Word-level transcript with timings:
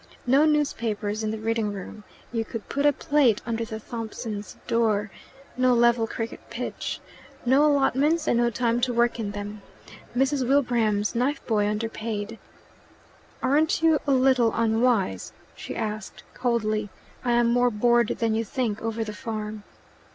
No 0.25 0.45
newspapers 0.47 1.23
in 1.23 1.29
the 1.29 1.37
reading 1.37 1.71
room, 1.73 2.03
you 2.31 2.43
could 2.43 2.67
put 2.67 2.87
a 2.87 2.91
plate 2.91 3.39
under 3.45 3.63
the 3.63 3.79
Thompsons' 3.79 4.57
door, 4.65 5.11
no 5.55 5.75
level 5.75 6.07
cricket 6.07 6.39
pitch, 6.49 6.99
no 7.45 7.63
allotments 7.67 8.27
and 8.27 8.39
no 8.39 8.49
time 8.49 8.81
to 8.81 8.95
work 8.95 9.19
in 9.19 9.29
them, 9.29 9.61
Mrs. 10.17 10.47
Wilbraham's 10.47 11.13
knife 11.13 11.45
boy 11.45 11.67
underpaid. 11.67 12.39
"Aren't 13.43 13.83
you 13.83 13.99
a 14.07 14.11
little 14.11 14.51
unwise?" 14.55 15.33
she 15.55 15.75
asked 15.75 16.23
coldly. 16.33 16.89
"I 17.23 17.33
am 17.33 17.49
more 17.51 17.69
bored 17.69 18.07
than 18.17 18.33
you 18.33 18.43
think 18.43 18.81
over 18.81 19.03
the 19.03 19.13
farm." 19.13 19.61